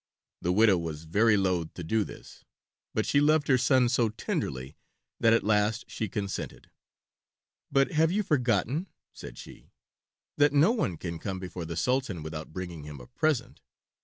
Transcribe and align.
The 0.41 0.51
widow 0.51 0.79
was 0.79 1.03
very 1.03 1.37
loth 1.37 1.75
to 1.75 1.83
do 1.83 2.03
this, 2.03 2.43
but 2.91 3.05
she 3.05 3.21
loved 3.21 3.47
her 3.49 3.57
son 3.59 3.87
so 3.87 4.09
tenderly 4.09 4.75
that 5.19 5.31
at 5.31 5.43
last 5.43 5.85
she 5.91 6.09
consented. 6.09 6.71
"But 7.71 7.91
have 7.91 8.11
you 8.11 8.23
forgotten," 8.23 8.87
said 9.13 9.37
she, 9.37 9.69
"that 10.37 10.53
no 10.53 10.71
one 10.71 10.97
can 10.97 11.19
come 11.19 11.37
before 11.37 11.65
the 11.65 11.77
Sultan 11.77 12.23
without 12.23 12.51
bringing 12.51 12.81
him 12.83 12.99
a 12.99 13.05
present?" 13.05 13.61